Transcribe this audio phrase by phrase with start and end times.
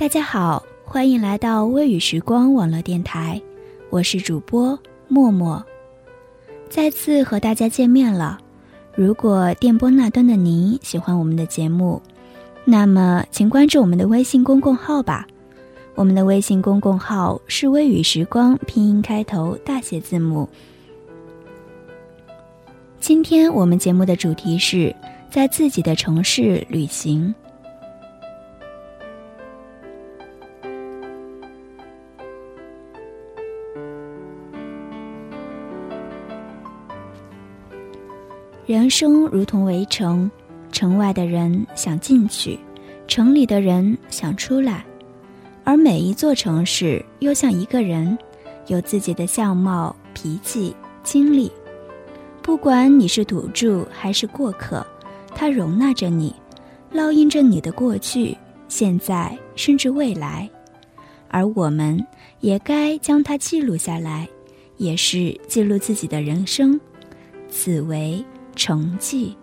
[0.00, 3.38] 大家好，欢迎来到微雨时光网络电台，
[3.90, 4.78] 我是主播
[5.08, 5.62] 默默，
[6.70, 8.40] 再次和大家见面了。
[8.94, 12.00] 如果电波那端的您喜欢我们的节目，
[12.64, 15.26] 那么请关注我们的微信公共号吧。
[15.94, 20.48] 我们的微信公共号是“微雨时光”拼音开头大写字母。
[23.00, 24.96] 今天我们节目的主题是
[25.30, 27.34] 在自己的城市旅行。
[38.70, 40.30] 人生如同围城，
[40.70, 42.56] 城外的人想进去，
[43.08, 44.86] 城里的人想出来，
[45.64, 48.16] 而每一座城市又像一个人，
[48.68, 51.50] 有自己的相貌、脾气、经历。
[52.42, 54.86] 不管你是土著还是过客，
[55.34, 56.32] 它容纳着你，
[56.94, 60.48] 烙印着你的过去、现在甚至未来，
[61.26, 62.00] 而我们
[62.38, 64.28] 也该将它记录下来，
[64.76, 66.80] 也是记录自己的人生。
[67.48, 68.24] 此为。
[68.54, 69.36] 成绩。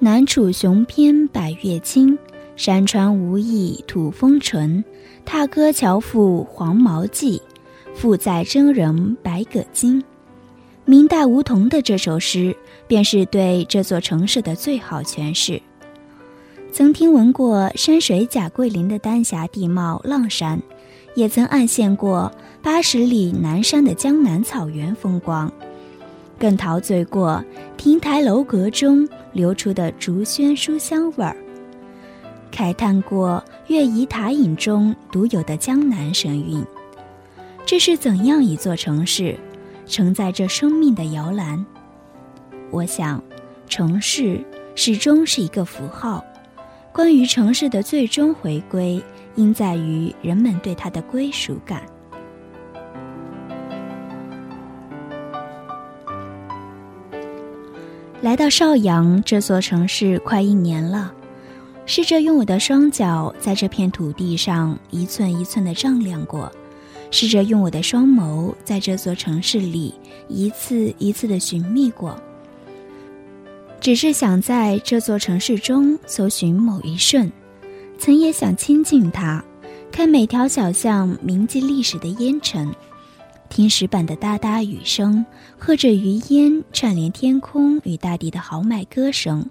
[0.00, 2.16] 南楚雄篇百越清，
[2.54, 4.84] 山川无异土风淳。
[5.24, 7.42] 踏歌樵夫黄毛记，
[7.94, 10.02] 赋载真人百舸经。
[10.84, 12.56] 明代吴桐的这首诗，
[12.86, 15.60] 便是对这座城市的最好诠释。
[16.78, 20.62] 曾听闻过山水甲桂林的丹霞地貌浪山，
[21.16, 22.30] 也曾暗羡过
[22.62, 25.52] 八十里南山的江南草原风光，
[26.38, 27.44] 更陶醉过
[27.76, 31.36] 亭台楼阁中流出的竹轩书香味儿，
[32.52, 36.64] 慨叹过月移塔影中独有的江南神韵。
[37.66, 39.36] 这是怎样一座城市，
[39.84, 41.66] 承载着生命的摇篮？
[42.70, 43.20] 我想，
[43.68, 44.40] 城市
[44.76, 46.24] 始终是一个符号。
[46.92, 49.02] 关于城市的最终回归，
[49.36, 51.82] 应在于人们对它的归属感。
[58.20, 61.14] 来到邵阳这座城市快一年了，
[61.86, 66.50] 试着用我的双脚在这片土地上一寸一寸的丈量过，
[67.12, 69.94] 试着用我的双眸在这座城市里
[70.26, 72.20] 一次一次的寻觅过。
[73.80, 77.30] 只是想在这座城市中搜寻某一瞬，
[77.96, 79.42] 曾也想亲近它，
[79.90, 82.74] 看每条小巷铭记历史的烟尘，
[83.48, 85.24] 听石板的哒哒雨声，
[85.56, 89.48] 和着余烟串联天空与大地的豪迈歌声，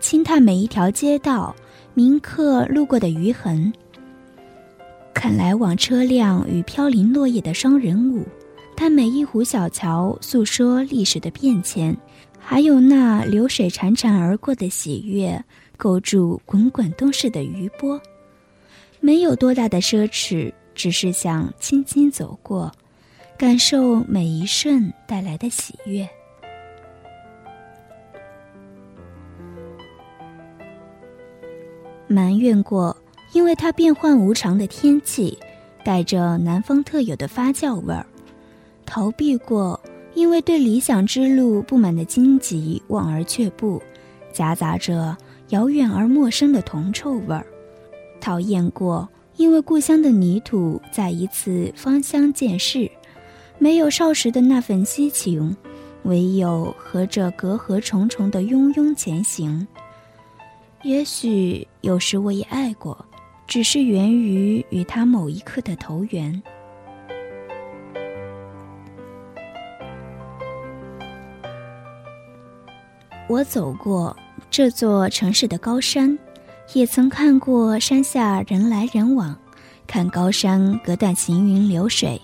[0.00, 1.54] 轻踏每一条街道
[1.94, 3.72] 铭刻路过的余痕，
[5.14, 8.26] 看来往车辆与飘零落叶的双人舞，
[8.76, 11.96] 看每一湖小桥诉说历史的变迁。
[12.42, 15.42] 还有那流水潺潺而过的喜悦，
[15.76, 18.00] 勾住滚滚东逝的余波，
[18.98, 22.70] 没有多大的奢侈，只是想轻轻走过，
[23.38, 26.06] 感受每一瞬带来的喜悦。
[32.08, 32.94] 埋怨过，
[33.32, 35.38] 因为它变幻无常的天气，
[35.84, 38.04] 带着南方特有的发酵味儿；
[38.84, 39.79] 逃避过。
[40.14, 43.80] 因为对理想之路不满的荆棘望而却步，
[44.32, 45.16] 夹杂着
[45.50, 47.44] 遥远而陌生的铜臭味儿；
[48.20, 52.90] 讨厌过，因为故乡的泥土再一次芳香渐逝，
[53.58, 55.56] 没有少时的那份激情，
[56.02, 59.66] 唯有和着隔阂重重的庸庸前行。
[60.82, 63.04] 也许有时我也爱过，
[63.46, 66.42] 只是源于与他某一刻的投缘。
[73.30, 74.16] 我走过
[74.50, 76.18] 这座城市的高山，
[76.72, 79.38] 也曾看过山下人来人往，
[79.86, 82.20] 看高山隔断行云流水，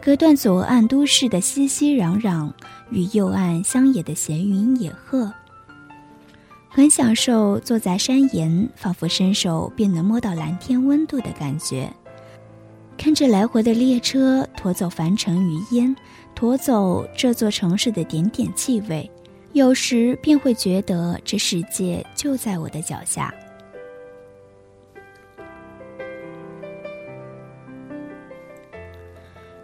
[0.00, 2.52] 隔断左岸都市的熙熙攘攘
[2.88, 5.32] 与右岸乡野的闲云野鹤。
[6.68, 11.92] 很享受坐在山岩，仿佛伸手便能摸到蓝天温度的感觉。
[12.96, 15.96] 看着来回的列车驮走凡尘余烟，
[16.32, 19.10] 驮走这座城市的点点气味，
[19.54, 23.32] 有时便会觉得这世界就在我的脚下。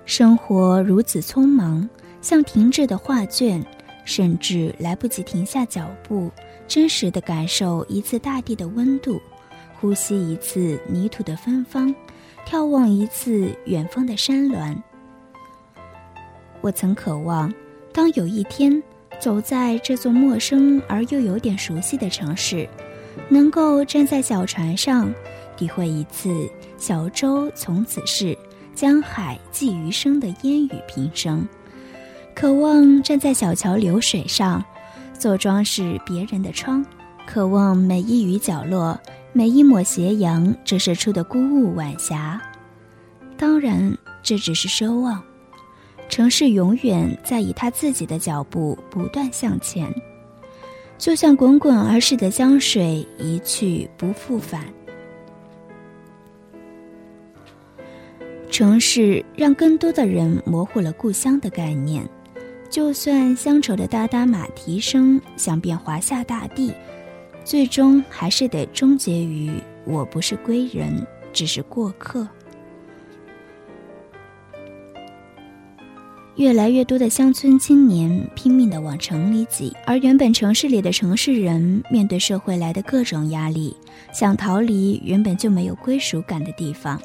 [0.07, 1.91] 生活如此匆忙，
[2.21, 3.65] 像停滞的画卷，
[4.05, 6.31] 甚至来不及停下脚步。
[6.69, 9.21] 真实的感受一次大地的温度，
[9.81, 11.93] 呼吸一次泥土的芬芳，
[12.47, 14.81] 眺望一次远方的山峦。
[16.61, 17.53] 我曾渴望，
[17.93, 18.81] 当有一天
[19.21, 22.69] 走在这座陌生而又有点熟悉的城市，
[23.29, 25.13] 能够站在小船上，
[25.57, 28.37] 体会一次“小舟从此逝，
[28.75, 31.47] 江海寄余生”的烟雨平生。
[32.35, 34.65] 渴望站在小桥流水上。
[35.19, 36.83] 做装饰别人的窗，
[37.27, 38.99] 渴望每一隅角落，
[39.35, 42.41] 每一抹斜阳折射出的孤鹜晚霞。
[43.37, 45.23] 当然，这只是奢望。
[46.11, 49.91] 城市永远在以他自己的脚步不断向前，
[50.99, 54.65] 就像滚滚而逝的江水，一去不复返。
[58.51, 62.07] 城市让更多的人模糊了故乡的概念。
[62.69, 66.73] 就算乡愁的哒哒马蹄声响遍华夏大地，
[67.45, 69.51] 最终还是得终结于
[69.85, 72.29] 我不是归人，只是过客。
[76.41, 83.77] 越来越多的乡村青年拼命的往城里挤，而原本城市里的城市人面对社会来的各种压力，
[84.11, 86.99] 想逃离原本就没有归属感的地方。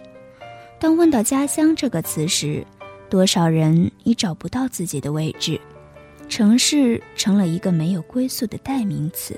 [0.79, 2.65] 当问到家乡这个词时，
[3.09, 5.59] 多少人已找不到自己的位置，
[6.29, 9.37] 城市成了一个没有归宿的代名词。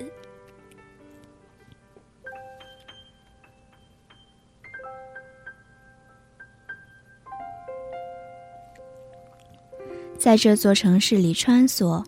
[10.27, 12.03] 在这座城市里穿梭，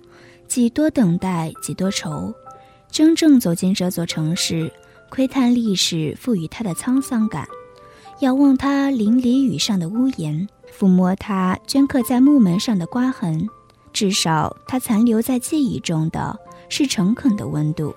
[0.45, 2.33] 几多等待，几多愁。
[2.91, 4.69] 真正走进这座城市，
[5.07, 7.47] 窥探历史赋予它的沧桑感，
[8.19, 10.45] 遥望它淋漓雨上的屋檐。
[10.77, 13.47] 抚摸它镌刻在木门上的刮痕，
[13.93, 16.37] 至少它残留在记忆中的
[16.67, 17.95] 是诚恳的温度。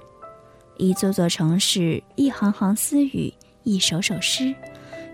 [0.76, 3.34] 一座座城市，一行行私语，
[3.64, 4.54] 一首首诗，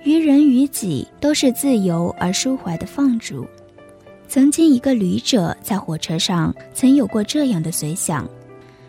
[0.05, 3.47] 于人于己都是自由而抒怀的放逐。
[4.29, 8.29] 曾经，一个旅者在火车上曾有过这样的随想：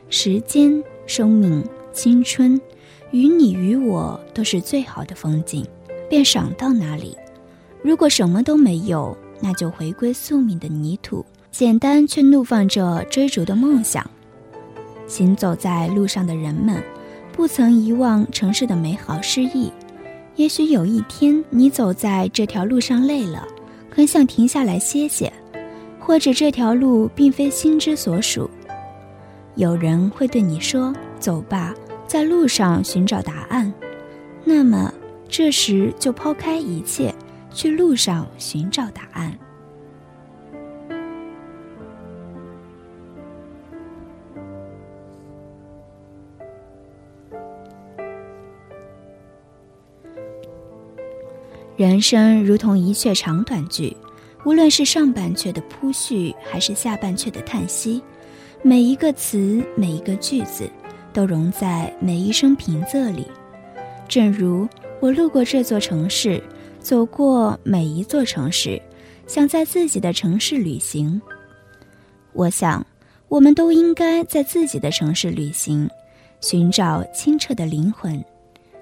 [0.10, 1.64] 时间、生命、
[1.94, 2.60] 青春，
[3.12, 5.66] 与你与我都是最好的风景，
[6.10, 7.16] 便赏到哪里。
[7.82, 14.06] 如果什么都没有，那就回归宿命的泥土，简单却怒放着追逐的梦想。
[15.08, 16.84] 行走在路上的人们，
[17.32, 19.72] 不曾遗忘城市的美好诗意。
[20.36, 23.48] 也许有一天，你走在这条路上累了，
[24.00, 25.30] 很想停下来歇歇，
[26.00, 28.50] 或者这条路并非心之所属。
[29.56, 31.76] 有人会对你说：“走吧，
[32.08, 33.74] 在路上寻找答案。”
[34.46, 34.90] 那么，
[35.28, 37.14] 这时就抛开一切。
[37.52, 39.38] 去路上寻找答案。
[51.80, 53.96] 人生如同一阙长短句，
[54.44, 58.04] 无论是上半阙的铺叙，还是下半阙的叹息，
[58.62, 60.70] 每一个词，每一个句子，
[61.14, 63.26] 都融在每一声平仄里。
[64.10, 64.68] 正如
[65.00, 66.44] 我路过这座城市。
[66.82, 68.82] 走过每一座城市，
[69.28, 71.22] 想在自己的城市旅行。
[72.32, 72.86] 我想，
[73.28, 75.90] 我们都应该在自己的城市旅行，
[76.42, 78.22] 寻找清澈的灵魂。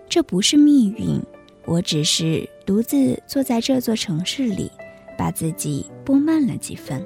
[0.07, 1.19] 这不是命运，
[1.65, 4.69] 我只是独自坐在这座城市里，
[5.17, 7.01] 把自己拨慢了几分。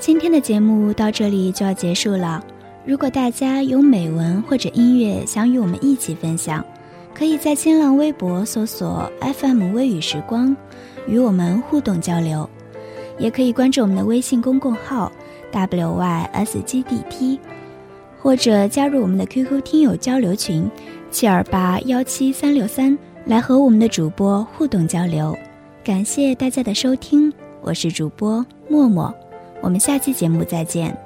[0.00, 2.44] 今天的节目到这里就要结束了。
[2.84, 6.64] 如果大家有美文或者音乐想与我们一起分享，
[7.14, 10.54] 可以在新浪微博搜索 FM 微雨时光，
[11.06, 12.48] 与我们互动交流。
[13.18, 15.10] 也可以关注我们的微信公共号
[15.52, 17.38] WYSGDT，
[18.20, 20.68] 或者加入我们的 QQ 听友交流群
[21.10, 25.36] 七二八幺七三六三，来和我们的主播互动交流。
[25.84, 29.14] 感谢大家的收听，我是主播默默，
[29.60, 31.03] 我们下期节目再见。